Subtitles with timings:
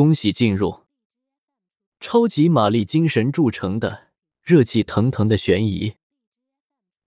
[0.00, 0.86] 恭喜进入
[1.98, 4.08] 超级玛丽精神铸成的
[4.40, 5.96] 热气腾腾的悬疑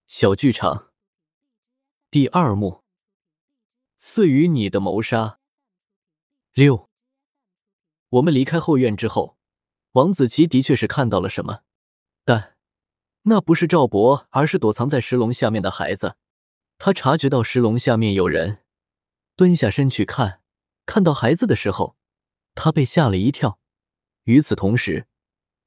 [0.06, 0.92] 小剧场
[2.08, 2.84] 第二幕：
[3.96, 5.40] 赐予你的谋杀。
[6.52, 6.88] 六，
[8.10, 9.36] 我们离开后院之后，
[9.94, 11.62] 王子奇的确是看到了什么，
[12.24, 12.54] 但
[13.22, 16.14] 那不是赵博，而是躲藏在石笼下面的孩子。
[16.78, 18.58] 他察觉到石笼下面有人，
[19.34, 20.40] 蹲下身去看，
[20.86, 21.96] 看到孩子的时候。
[22.54, 23.58] 他被吓了一跳，
[24.24, 25.06] 与此同时，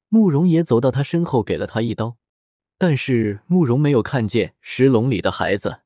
[0.08, 2.16] 慕容也走到他身后，给了他一刀。
[2.76, 5.80] 但是慕容没有看见石笼里的孩子，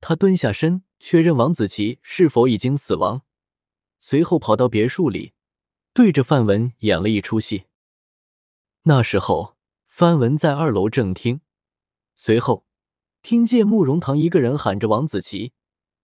[0.00, 3.22] 他蹲下身确认王子琪是否已经死亡，
[3.98, 5.34] 随后跑到别墅里，
[5.92, 7.64] 对着范文演了一出戏。
[8.84, 9.56] 那时候，
[9.86, 11.42] 范文在二楼正厅，
[12.14, 12.64] 随后
[13.20, 15.52] 听见慕容堂一个人喊着王子琪。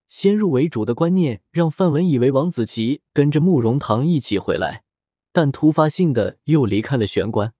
[0.07, 4.85] 先入为主的观念让范文以为王子琪跟着慕容堂一起回来，
[5.33, 7.53] 但突发性的又离开了玄关。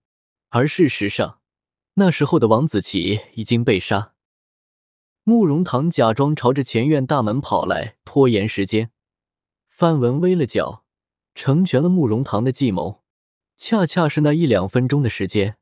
[0.51, 1.41] 而事实上，
[1.95, 4.13] 那时候的王子琪已经被杀。
[5.25, 8.91] 慕容堂假装朝着前院大门跑来，拖延时间。
[9.69, 10.85] 范文微了脚，
[11.35, 13.03] 成全了慕容堂的计谋。
[13.57, 15.57] 恰恰是那一两分钟的时间，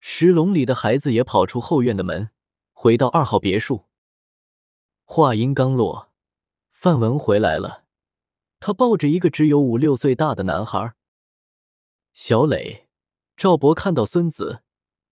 [0.00, 2.30] 石笼里的孩子也跑出后院的门，
[2.72, 3.86] 回到二号别墅。
[5.04, 6.11] 话音刚落。
[6.82, 7.84] 范文回来了，
[8.58, 10.94] 他抱着一个只有五六岁大的男孩。
[12.12, 12.88] 小磊、
[13.36, 14.64] 赵博看到孙子，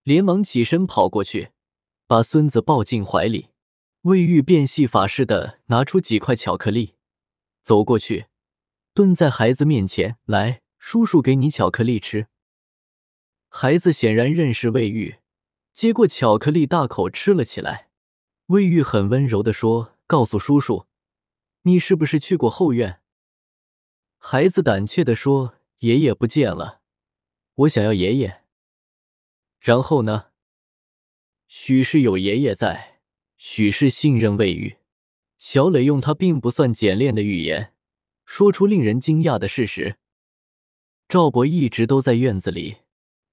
[0.03, 1.51] 连忙起身跑过去，
[2.07, 3.51] 把孙子抱进怀里。
[4.01, 6.95] 魏玉变戏法似的拿出几块巧克力，
[7.61, 8.25] 走过去，
[8.93, 12.27] 蹲在孩子面前：“来，叔叔给你巧克力吃。”
[13.47, 15.19] 孩子显然认识魏玉，
[15.71, 17.87] 接过巧克力大口吃了起来。
[18.47, 20.87] 魏玉很温柔的说：“告诉叔叔。”
[21.63, 23.01] 你是不是去过后院？
[24.17, 26.81] 孩子胆怯的说：“爷爷不见了，
[27.53, 28.41] 我想要爷爷。”
[29.61, 30.29] 然后呢？
[31.47, 33.01] 许是有爷爷在，
[33.37, 34.77] 许是信任未愈。
[35.37, 37.75] 小磊用他并不算简练的语言，
[38.25, 39.97] 说出令人惊讶的事实：
[41.07, 42.77] 赵博一直都在院子里，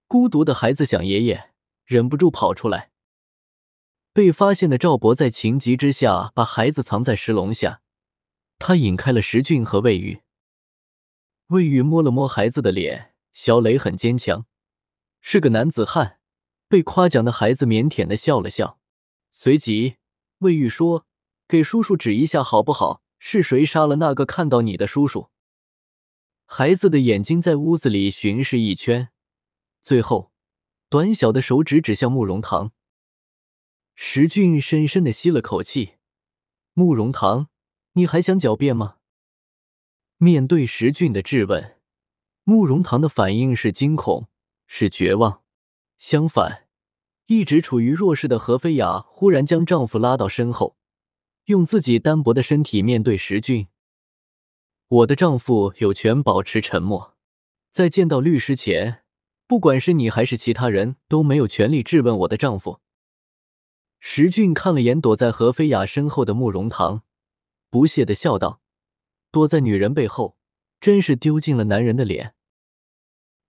[0.07, 1.51] 孤独的孩子想爷爷，
[1.87, 2.91] 忍不住跑出来。
[4.13, 7.81] 被发现的赵博在情急之下把孩子藏在石笼下。
[8.59, 10.23] 他引开了石俊和魏玉。
[11.49, 14.47] 魏玉摸了摸孩子的脸，小磊很坚强，
[15.21, 16.17] 是个男子汉。
[16.69, 18.79] 被夸奖的孩子腼腆的笑了笑，
[19.33, 19.97] 随即
[20.41, 21.07] 魏玉说
[21.49, 23.03] ：“给叔叔指一下好不好？
[23.19, 25.31] 是谁杀了那个看到你的叔叔？”
[26.45, 29.09] 孩子的眼睛在屋子里巡视一圈，
[29.81, 30.31] 最后
[30.91, 32.73] 短小的手指指向慕容堂。
[33.95, 35.95] 石俊深深的吸了口气，
[36.75, 37.49] 慕容堂。
[37.99, 38.99] 你还想狡辩吗？
[40.19, 41.79] 面对石俊的质问，
[42.45, 44.29] 慕容堂的反应是惊恐，
[44.69, 45.43] 是绝望。
[45.97, 46.69] 相反，
[47.27, 50.77] 一直处于弱势的何菲雅忽然将丈夫拉到身后，
[51.47, 53.67] 用自己单薄的身体面对石俊。
[54.87, 57.17] 我的丈夫有权保持沉默，
[57.73, 59.03] 在见到律师前，
[59.49, 62.79] 不管是你还是其他人都没有权利质问我的丈夫。
[63.99, 67.03] 石俊看了眼躲在何菲雅身后的慕容堂。
[67.71, 68.61] 不屑的笑道
[69.31, 70.37] ：“躲在女人背后，
[70.81, 72.35] 真是丢尽了男人的脸。”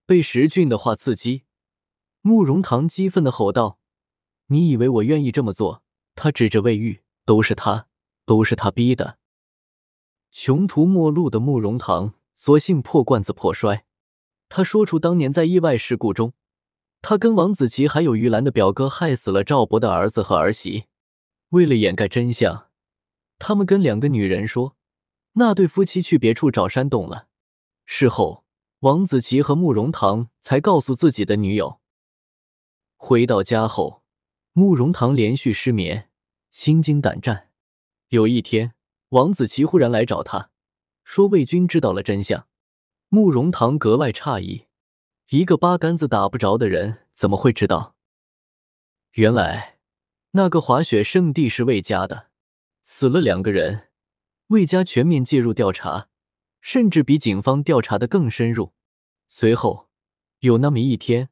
[0.06, 1.44] 被石俊的话刺激，
[2.22, 3.80] 慕容堂激愤的吼道
[4.48, 5.84] ：“你以为我愿意这么做？”
[6.16, 7.88] 他指着魏玉：“都是他，
[8.26, 9.18] 都是他逼的。”
[10.32, 13.86] 穷途末路的慕容堂，索性破罐子破摔。
[14.50, 16.34] 他说出当年在意外事故中，
[17.02, 20.86] 他跟王子琪还有玉兰的表哥害死了赵博的儿子和儿媳，
[21.50, 22.69] 为了掩盖真相。
[23.40, 24.76] 他们跟两个女人说，
[25.34, 27.28] 那对夫妻去别处找山洞了。
[27.86, 28.46] 事后，
[28.82, 31.80] 王子琪和慕容堂才告诉自己的女友。
[32.98, 34.04] 回到家后，
[34.54, 36.10] 慕容堂连续失眠，
[36.52, 37.50] 心惊胆战。
[38.10, 38.74] 有一天，
[39.10, 40.52] 王子琪忽然来找他，
[41.04, 42.48] 说魏军知道了真相。
[43.08, 44.68] 慕容堂格外诧异，
[45.30, 47.96] 一个八竿子打不着的人怎么会知道？
[49.14, 49.80] 原来，
[50.32, 52.29] 那个滑雪圣地是魏家的。
[52.92, 53.90] 死了两个人，
[54.48, 56.10] 魏家全面介入调查，
[56.60, 58.74] 甚至比警方调查的更深入。
[59.28, 59.90] 随后
[60.40, 61.30] 有那么一天，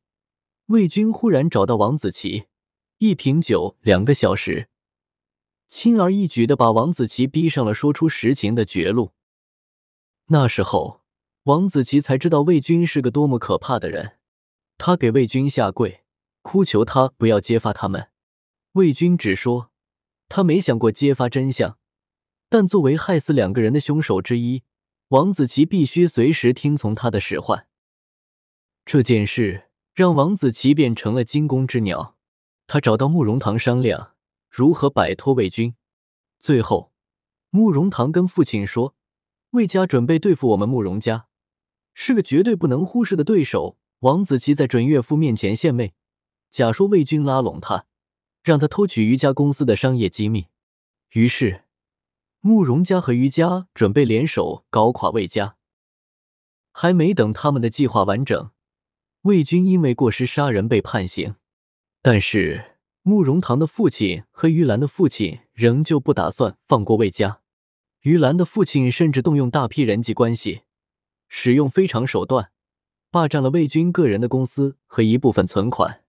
[0.68, 2.46] 魏军忽然找到王子琪，
[3.00, 4.70] 一瓶酒，两个小时，
[5.68, 9.14] 轻而易举的把王子琪逼上了说出实情的绝路。
[10.28, 11.02] 那时候，
[11.46, 14.20] 王子琪才知道魏军是个多么可怕的人。
[14.78, 16.04] 他给魏军下跪，
[16.44, 18.10] 哭求他不要揭发他们。
[18.74, 19.72] 魏军只说。
[20.30, 21.78] 他没想过揭发真相，
[22.50, 24.64] 但作为害死两个人的凶手之一，
[25.10, 27.68] 王子奇必须随时听从他的使唤。
[28.86, 32.16] 这件事让王子琪变成了惊弓之鸟。
[32.68, 34.14] 他找到慕容堂商量
[34.50, 35.76] 如何摆脱魏军。
[36.40, 36.92] 最后，
[37.50, 38.96] 慕容堂跟父亲说
[39.52, 41.28] ：“魏家准备对付我们慕容家，
[41.94, 45.96] 是个绝对不能忽视的对手。”王子琪在准岳父面前献媚，
[46.52, 47.88] 假说魏军拉拢他，
[48.48, 50.48] 让他偷取余家公司的商业机密。
[51.12, 51.64] 于是。
[52.40, 55.58] 慕容家和余家准备联手搞垮魏家，
[56.72, 58.52] 还没等他们的计划完整，
[59.24, 61.36] 魏军因为过失杀人被判刑。
[62.02, 67.42] 但是慕容堂的父亲和于兰的父亲仍旧不打算放过魏家。
[68.02, 70.62] 于兰的父亲甚至动用大批人际关系，
[71.28, 72.52] 使用非常手段，
[73.12, 76.04] 霸占了魏军个人的公司和一部分存款。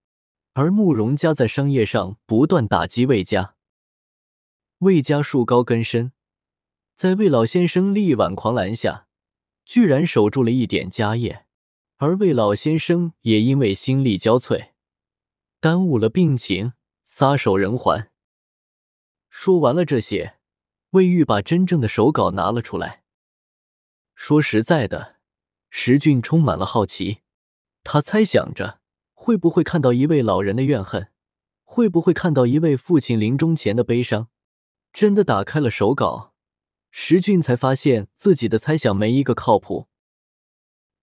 [0.54, 3.54] 而慕容家在商业上不断打击魏家，
[4.78, 6.12] 魏家树高根深。
[6.96, 9.06] 在魏老先生力挽狂澜下，
[9.64, 11.46] 居然守住了一点家业，
[11.98, 14.70] 而魏老先生也因为心力交瘁，
[15.60, 16.72] 耽误了病情，
[17.04, 18.10] 撒手人寰。
[19.30, 20.38] 说完了这些，
[20.90, 23.04] 魏玉把真正的手稿拿了出来。
[24.16, 25.16] 说实在的，
[25.70, 27.18] 石俊充满了好奇，
[27.84, 28.80] 他猜想着
[29.28, 31.08] 会不会看到一位老人的怨恨，
[31.62, 34.28] 会不会看到一位父亲临终前的悲伤。
[34.90, 36.32] 真的打开了手稿。
[36.90, 39.88] 石俊才发现自己的猜想没一个靠谱。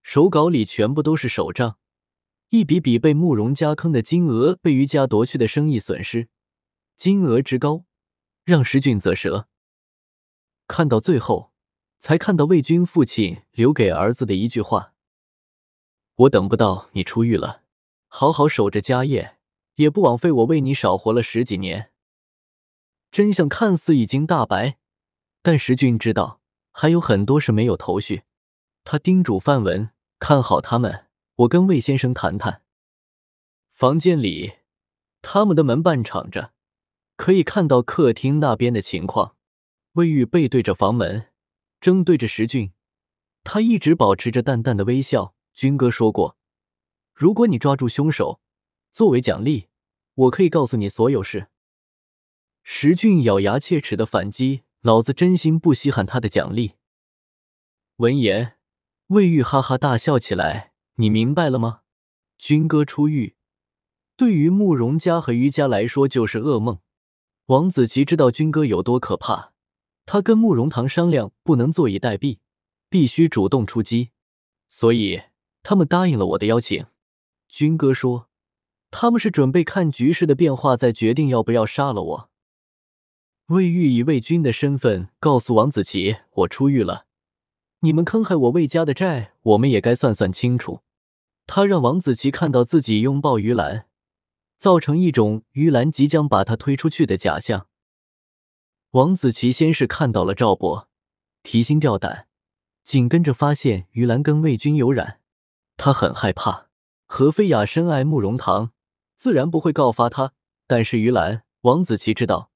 [0.02, 1.78] 手稿里全部都是手账，
[2.48, 6.26] 一笔笔被慕容家坑的金额，被余家夺去的生意损失，
[6.96, 7.84] 金额之高，
[8.42, 9.46] 让石俊啧舌。
[10.66, 11.52] 看到最后，
[12.00, 14.94] 才看到魏军父亲留给儿子的一句话
[16.26, 17.62] ：“我等不到你出狱了，
[18.08, 19.36] 好好守着家业，
[19.76, 21.90] 也不枉费我为你少活了十几年。”
[23.12, 24.78] 真相看似已经大白。
[25.42, 26.40] 但石俊知道
[26.72, 28.22] 还有很多事没有头绪，
[28.82, 31.06] 他叮嘱范文看好他们，
[31.36, 32.62] 我跟魏先生谈谈。
[33.70, 34.54] 房间里，
[35.22, 36.52] 他们的门半敞着，
[37.16, 39.36] 可以看到客厅那边的情况。
[39.92, 41.28] 魏玉背对着房门，
[41.80, 42.72] 正对着石俊，
[43.44, 45.34] 他一直保持着淡淡的微笑。
[45.54, 46.36] 军哥说过，
[47.16, 48.40] 如果你抓住凶手，
[48.92, 49.68] 作为奖励，
[50.14, 51.48] 我可以告诉你所有事。
[52.62, 54.64] 石俊咬牙切齿的反击。
[54.82, 56.74] 老子真心不稀罕他的奖励。
[57.96, 58.56] 闻言，
[59.08, 60.74] 魏玉哈哈大笑起来。
[60.96, 61.80] 你明白了吗？
[62.38, 63.34] 军哥出狱，
[64.16, 66.78] 对于慕容家和余家来说就是噩梦。
[67.46, 69.54] 王子琪知道军哥有多可怕，
[70.04, 72.38] 他跟慕容堂商量，不能坐以待毙，
[72.88, 74.10] 必须主动出击。
[74.68, 75.22] 所以
[75.64, 76.86] 他们答应了我的邀请。
[77.56, 78.28] 军哥说，
[78.90, 82.30] 他们是准备看局势的变化，再决定要不要杀了我。
[83.46, 87.06] 魏玉以魏军的身份告诉王子琪：“我出狱了，
[87.80, 90.82] 你们坑害我魏家的债，我们也该算算清楚。”
[91.48, 93.86] 他让王子琪看到自己拥抱于兰，
[94.58, 97.68] 造成一种于兰即将把他推出去的假象。
[98.90, 100.90] 王子琪先是看到了赵博，
[101.42, 102.28] 提心吊胆，
[102.84, 105.20] 紧跟着发现于兰跟魏军有染，
[105.78, 106.65] 他很害怕。
[107.06, 108.72] 何飞雅深爱慕容堂，
[109.14, 110.32] 自然不会告发他，
[110.66, 112.50] 但是于兰，王子琪知道。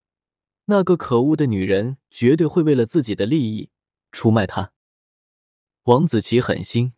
[0.66, 3.70] 那个可恶的女人绝对会为了自己的利益
[4.12, 4.72] 出卖他。
[5.84, 6.92] 王子琪狠心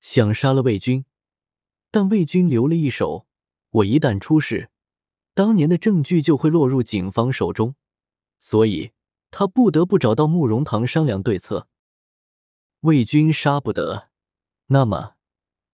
[0.00, 1.04] 想杀了魏军，
[1.90, 3.26] 但魏军留了一手，
[3.70, 4.70] 我一旦出事，
[5.34, 7.74] 当年的证据就会落入警方手中，
[8.38, 8.92] 所以
[9.30, 11.68] 他不得不找到慕容堂商量对策。
[12.80, 14.10] 魏军杀不得，
[14.66, 15.14] 那么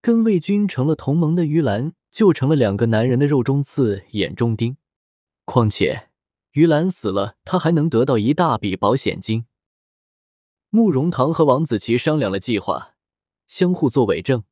[0.05, 4.77] 跟魏军成了同盟的于兰就成了两个男人的肉中刺、眼中钉。
[5.45, 6.09] 况且。
[6.51, 9.47] 于兰死了，他还能得到一大笔保险金。
[10.69, 12.93] 慕容堂和王子奇商量了计划，
[13.47, 14.43] 相互作伪证，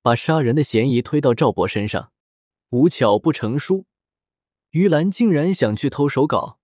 [0.00, 2.10] 把杀人的嫌疑推到赵博身上。
[2.70, 3.84] 无巧不成书，
[4.70, 6.58] 于兰竟然想去偷手稿，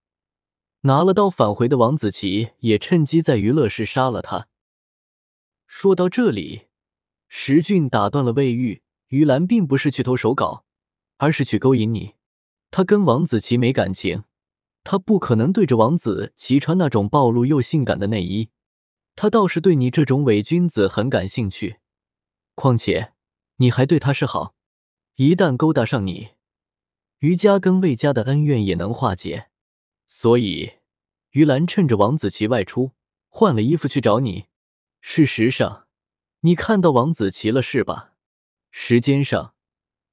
[0.80, 4.48] 拿了刀返回的王子奇也趁机在娱乐室杀了他。
[5.66, 6.69] 说到这里，
[7.32, 10.66] 石俊打断了魏玉：“于兰并不是去偷手稿，
[11.16, 12.16] 而是去勾引你。
[12.70, 14.24] 他跟王子琪没感情。”
[14.82, 18.48] 他不可能对着王子琪穿那种暴露又性感的内衣，
[19.14, 21.80] 他倒是对你这种伪君子很感兴趣。
[22.54, 23.12] 况且
[23.56, 24.54] 你还对他是好，
[25.16, 26.30] 一旦勾搭上你，
[27.18, 29.48] 于家跟魏家的恩怨也能化解。
[30.06, 30.72] 所以
[31.32, 32.92] 于兰趁着王子琪外出，
[33.28, 34.46] 换了衣服去找你。
[35.02, 35.86] 事实上，
[36.42, 38.14] 你看到王子琪了是吧？
[38.70, 39.54] 时间上，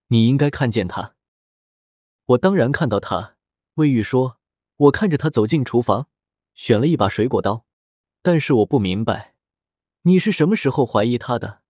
[0.08, 1.16] 你应该看见他。
[2.26, 3.36] 我当然看到他。
[3.76, 4.38] 魏玉说。
[4.78, 6.08] 我看着他走进厨房，
[6.54, 7.66] 选了一把水果刀，
[8.22, 9.34] 但是我不明白，
[10.04, 11.62] 你是什么时候怀疑他的？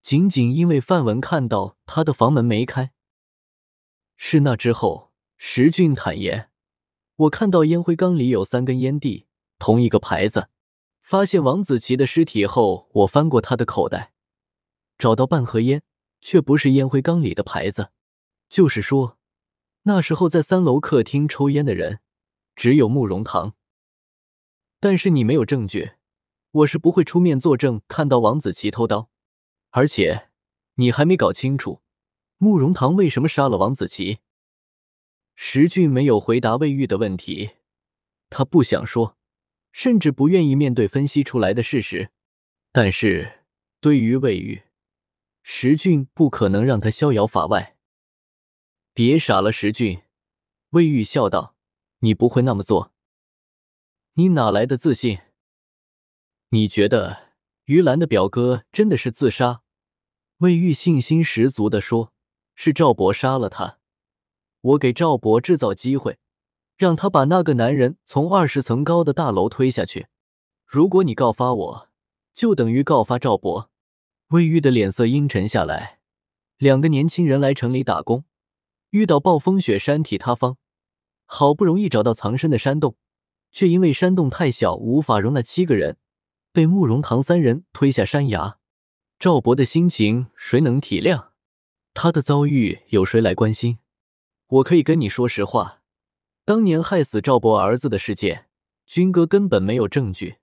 [0.00, 2.92] 仅仅因为范文看到他的房门没开？
[4.16, 6.48] 是那之后，石俊坦言，
[7.16, 9.26] 我看到烟灰缸里有三根烟蒂，
[9.58, 10.48] 同一个牌子。
[11.04, 14.14] 发现王子琪的尸体后，我翻过他的口袋，
[14.96, 15.82] 找到半盒烟，
[16.22, 17.90] 却不是烟灰缸里的牌子。
[18.48, 19.18] 就是说，
[19.82, 22.00] 那时候在三楼客厅抽烟的人
[22.56, 23.52] 只有慕容堂。
[24.80, 25.92] 但是你没有证据，
[26.52, 29.10] 我是不会出面作证看到王子琪偷刀。
[29.72, 30.30] 而且，
[30.76, 31.82] 你还没搞清楚
[32.38, 34.20] 慕容堂为什么杀了王子琪。
[35.34, 37.50] 石俊没有回答魏玉的问题，
[38.30, 39.18] 他不想说，
[39.74, 42.12] 甚至不愿意面对分析出来的事实。
[42.70, 43.40] 但是，
[43.80, 44.62] 对于魏玉，
[45.42, 47.76] 石俊不可能让他逍遥法外。
[48.94, 50.02] 别傻了，石俊。
[50.70, 51.56] 魏玉笑道
[52.00, 52.92] ：“你不会那么做，
[54.12, 55.18] 你哪来的自信？
[56.50, 57.32] 你觉得
[57.64, 59.62] 于兰的表哥真的是自杀？”
[60.38, 62.12] 魏玉信心十足的说
[62.54, 63.80] ：“是赵博杀了他。
[64.60, 66.18] 我给赵博制造机会，
[66.76, 70.08] 让他把那个男人从二十层高的大楼推下去。
[70.66, 71.88] 如果你告发我，
[72.34, 73.70] 就等于告发赵博。”
[74.28, 76.00] 魏玉的脸色阴沉下来。
[76.56, 78.24] 两个年轻人来城里打工，
[78.90, 80.56] 遇到暴风雪，山体塌方，
[81.26, 82.96] 好不容易找到藏身的山洞，
[83.52, 85.98] 却因为山洞太小，无法容纳七个人，
[86.52, 88.58] 被慕容堂三人推下山崖。
[89.18, 91.26] 赵博的心情谁能体谅？
[91.92, 93.78] 他的遭遇有谁来关心？
[94.48, 95.82] 我可以跟你说实话，
[96.46, 98.48] 当年害死赵博儿子的事件，
[98.84, 100.36] 军哥根本没有证据，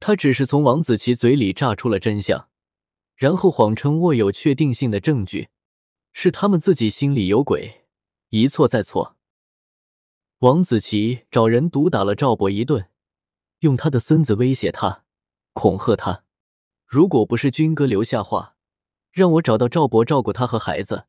[0.00, 2.48] 他只是从王子琪嘴里炸出了真相，
[3.14, 5.50] 然后谎称握有确定性的证据，
[6.14, 7.84] 是他们自己心里有鬼，
[8.30, 9.18] 一错再错。
[10.38, 12.88] 王子琪找人毒打了赵博一顿，
[13.58, 15.04] 用他的孙子威胁他，
[15.52, 16.24] 恐吓他。
[16.86, 18.56] 如果不是军哥留下话，
[19.12, 21.04] 让我找到赵博照顾他和孩子，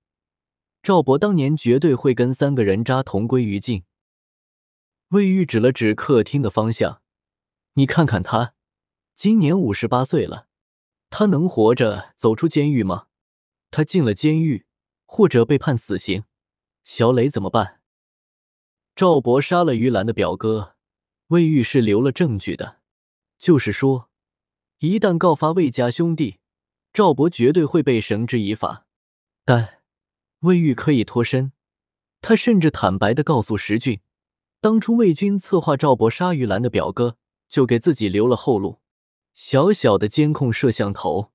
[0.84, 3.84] 赵博当年绝对会跟三个人渣同归于尽。
[5.16, 7.02] 魏玉指了指客厅的方向，
[7.76, 8.54] 你看看他，
[9.16, 10.50] 今年五十八岁了，
[11.10, 13.08] 他能活着走出监狱吗？
[13.72, 14.66] 他进了监狱
[15.06, 16.26] 或者被判死刑，
[16.84, 17.80] 小磊怎么办？
[18.94, 20.76] 赵博杀了于兰的表哥，
[21.28, 22.82] 魏玉是留了证据的，
[23.38, 24.10] 就是说。
[24.80, 26.40] 一旦告发魏家兄弟，
[26.92, 28.86] 赵博绝对会被绳之以法。
[29.46, 29.82] 但
[30.40, 31.54] 魏玉可以脱身，
[32.20, 34.02] 他甚至坦白的告诉石俊，
[34.66, 37.18] 当初魏军策划赵博杀玉兰的表哥，
[37.48, 38.80] 就给自己留了后路。
[39.36, 41.32] 小小的监控摄像头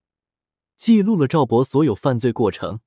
[0.76, 2.80] 记录了赵博所有犯罪过程，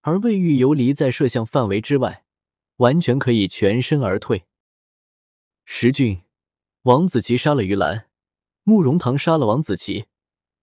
[0.00, 2.24] 而魏玉游离在摄像范围之外，
[2.78, 4.46] 完全可以全身而退。
[5.64, 6.22] 石俊，
[6.82, 8.08] 王子琪杀了于兰。
[8.64, 10.06] 慕容堂杀了王子琪，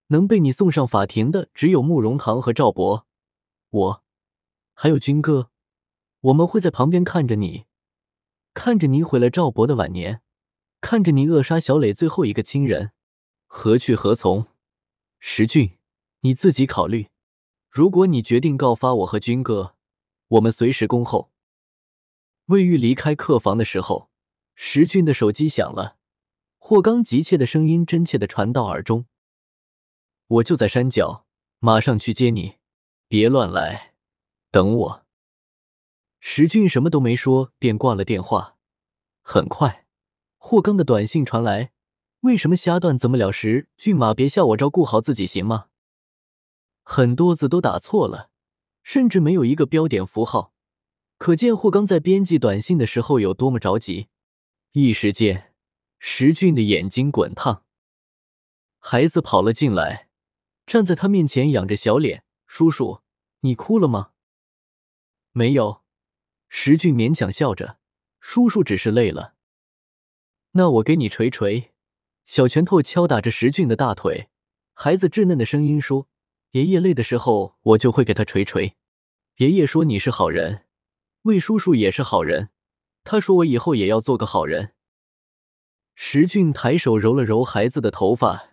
[0.08, 3.06] 能被你送上法庭的只有慕容堂和赵博，
[3.70, 4.02] 我，
[4.74, 5.48] 还有军哥，
[6.20, 7.64] 我们会在旁边看着你，
[8.54, 10.20] 看着你毁了赵博的晚年，
[10.80, 12.92] 看着你扼杀小磊最后一个亲人，
[13.46, 14.46] 何去何从？
[15.18, 15.78] 石俊，
[16.20, 17.08] 你自己考虑。
[17.70, 19.76] 如果你决定告发我和军哥，
[20.28, 21.30] 我们随时恭候。
[22.46, 24.10] 魏玉离开客房的时候，
[24.54, 25.96] 石俊的手机响了。
[26.58, 29.06] 霍刚急切的声音真切的传到耳中
[30.28, 31.26] ：“我就在山脚，
[31.58, 32.58] 马上去接你，
[33.08, 33.94] 别乱来，
[34.50, 35.01] 等我。”
[36.24, 38.56] 石俊什么都没说，便挂了电话。
[39.22, 39.86] 很快，
[40.38, 41.72] 霍刚的短信传来
[42.22, 42.96] ：“为什么瞎断？
[42.96, 43.32] 怎么了？
[43.32, 45.66] 石俊马，别笑我，照顾好自己行吗？”
[46.84, 48.30] 很多字都打错了，
[48.84, 50.54] 甚至没有一个标点符号，
[51.18, 54.06] 可见霍刚在编辑短信的时候有多么着急。
[54.70, 55.52] 一时间。
[55.98, 57.64] 石俊的眼睛滚烫，
[58.78, 60.08] 孩子跑了进来，
[60.66, 63.00] 站在他面前，仰着小脸：“叔叔，
[63.40, 64.12] 你哭了吗
[65.32, 65.81] ？”“没有。”
[66.54, 67.78] 石俊勉强笑着
[68.20, 69.34] ：“叔叔只是累了。
[70.52, 71.72] ”“那我给你捶捶。”
[72.26, 74.28] 小拳头敲打着石俊的大腿，
[74.74, 76.08] 孩子稚嫩的声音说
[76.52, 78.74] ：“爷爷累的时候，我就会给他捶捶。
[79.36, 80.66] 爷爷说你是好人，
[81.22, 82.50] 魏叔叔也是好人，
[83.02, 84.74] 他说我以后也要做个好人。”
[85.96, 88.50] 石俊抬手揉了揉孩子的头发，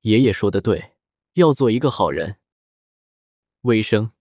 [0.00, 0.96] 爷爷说的对，
[1.34, 2.38] 要做一个好人。
[3.60, 4.15] 尾声。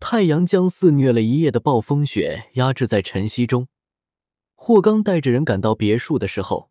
[0.00, 3.68] 太阳将肆虐了一夜的暴风雪压制在晨曦中。
[4.54, 6.70] 霍刚带着人赶到别墅的时候，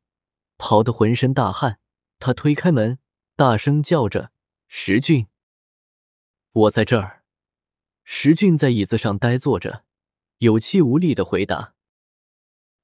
[0.58, 1.80] 跑得浑身大汗。
[2.20, 3.00] 他推开门，
[3.36, 4.32] 大声叫着
[4.68, 5.28] ：“石俊，
[6.52, 7.24] 我在这儿。”
[8.04, 9.84] 石俊在椅子上呆坐着，
[10.40, 11.76] 有气无力的回答。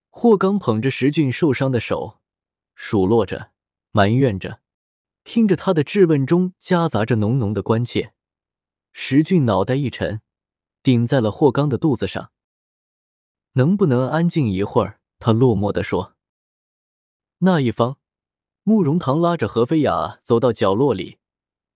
[0.09, 2.19] 霍刚捧着石俊受伤的手，
[2.75, 3.51] 数落着，
[3.91, 4.59] 埋怨着
[5.23, 8.13] ：“听着他的质问中夹杂着浓浓的关切，
[8.91, 10.21] 石俊脑袋一沉，
[10.84, 12.32] 顶在了霍刚的肚子上。
[13.54, 15.00] 能不能安静一会儿？
[15.18, 16.16] 他落寞地说。
[17.40, 17.98] 那一方，
[18.63, 21.18] 慕容唐拉着何菲雅走到角落里，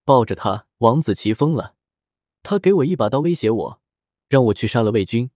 [0.03, 0.67] 抱着她。
[0.79, 1.73] 王子奇疯了，
[2.43, 3.81] 他给我一把刀，威胁我，
[4.29, 5.31] 让我去杀了魏军，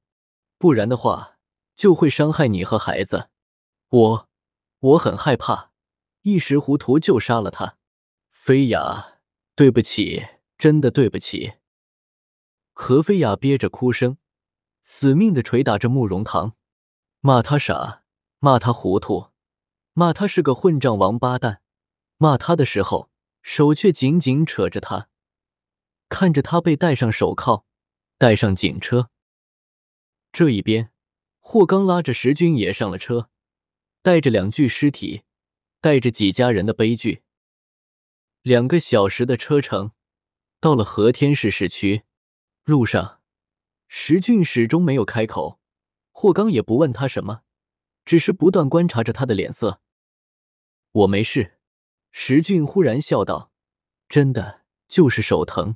[0.59, 1.39] 不然的话
[1.75, 3.29] 就会伤害你和孩子。
[3.89, 4.29] 我，
[4.79, 5.71] 我很害怕，
[6.21, 7.77] 一时糊涂就杀了他。
[8.29, 9.19] 菲雅，
[9.55, 10.27] 对不起，
[10.59, 11.53] 真的对不起。
[12.83, 14.17] 何菲雅憋着哭声，
[14.81, 16.55] 死命的捶打着慕容堂，
[17.19, 18.01] 骂他傻，
[18.39, 19.27] 骂他糊涂，
[19.93, 21.61] 骂他是个混账王八蛋。
[22.17, 23.11] 骂他的时候，
[23.43, 25.09] 手却紧紧扯着他。
[26.09, 27.65] 看着他被戴上手铐，
[28.17, 29.11] 带上警车。
[30.31, 30.91] 这一边，
[31.39, 33.29] 霍刚拉着石军也上了车，
[34.01, 35.21] 带着两具尸体，
[35.81, 37.21] 带着几家人的悲剧。
[38.41, 39.91] 两个小时的车程，
[40.59, 42.01] 到了和田市市区。
[42.71, 43.19] 路上，
[43.89, 45.59] 石俊始终没有开口，
[46.13, 47.41] 霍刚也不问他什么，
[48.05, 49.81] 只是不断观察着他的脸色。
[50.93, 51.57] 我没事。
[52.13, 53.51] 石俊忽然笑道
[54.07, 55.75] ：“真的，就是手疼。”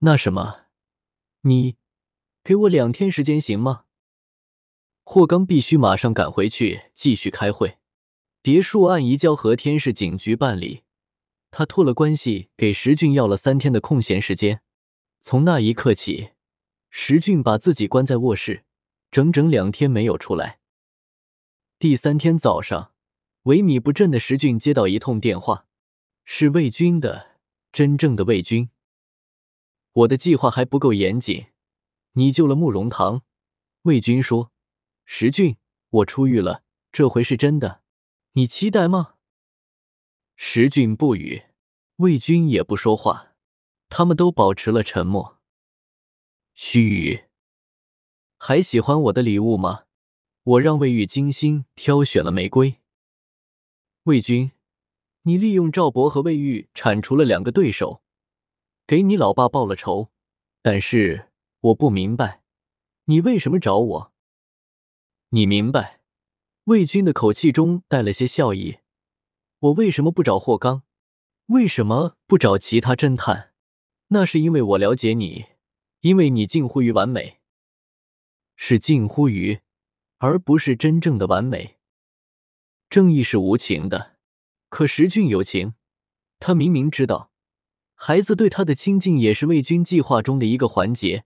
[0.00, 0.66] 那什么，
[1.44, 1.78] 你
[2.44, 3.84] 给我两天时间行吗？
[5.04, 7.78] 霍刚必须马上赶回去继续开会。
[8.42, 10.82] 别墅案移交和天市警局办理，
[11.50, 14.60] 他托了关系给石俊要了三天的空闲时间。
[15.20, 16.30] 从那一刻起，
[16.90, 18.64] 石俊把自己关在卧室，
[19.10, 20.60] 整整两天没有出来。
[21.78, 22.92] 第三天早上，
[23.44, 25.66] 萎靡不振的石俊接到一通电话，
[26.24, 27.40] 是魏军的，
[27.72, 28.70] 真正的魏军。
[29.92, 31.46] 我的计划还不够严谨，
[32.12, 33.22] 你救了慕容堂，
[33.82, 34.52] 魏军说
[35.04, 35.56] ：“石俊，
[35.90, 37.82] 我出狱了，这回是真的，
[38.32, 39.14] 你期待吗？”
[40.36, 41.42] 石俊不语，
[41.96, 43.27] 魏军也不说话，
[43.88, 45.38] 他们都保持了沉默。
[46.54, 47.24] 须臾，
[48.36, 49.84] 还喜欢我的礼物吗？
[50.44, 52.78] 我让魏玉精心挑选了玫瑰。
[54.04, 54.52] 魏军，
[55.22, 58.02] 你利用赵博和魏玉铲除了两个对手。
[58.86, 60.10] 给你老爸报了仇，
[60.62, 61.28] 但是
[61.60, 62.42] 我不明白，
[63.04, 64.12] 你为什么找我？
[65.28, 66.00] 你明白？
[66.64, 68.78] 魏军的口气中带了些笑意。
[69.58, 70.84] 我为什么不找霍刚？
[71.46, 73.47] 为什么不找其他侦探？
[74.08, 75.44] 那是因为我了解你，
[76.00, 77.40] 因为你近乎于完美，
[78.56, 79.60] 是近乎于，
[80.16, 81.76] 而不是真正的完美。
[82.88, 84.16] 正义是无情的，
[84.70, 85.74] 可石俊有情，
[86.38, 87.30] 他明明知道。
[87.94, 91.24] 孩子对他的亲近也是魏军计划中的一个环节，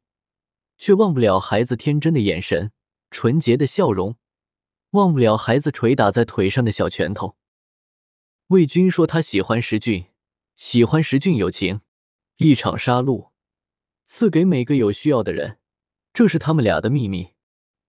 [0.76, 2.72] 却忘不了孩子天真的眼神、
[3.10, 4.16] 纯洁的笑容，
[4.90, 7.36] 忘不了孩子捶打在腿上的小拳头。
[8.48, 10.06] 魏军说他喜欢石俊，
[10.56, 11.82] 喜欢石俊有情，
[12.42, 13.30] 一场杀戮，
[14.04, 15.58] 赐给每个有需要的人，
[16.12, 17.34] 这是他们俩的秘密，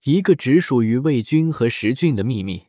[0.04, 2.68] 一个只属于魏军和石俊的秘密。